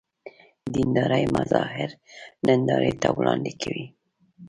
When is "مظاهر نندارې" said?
1.35-2.93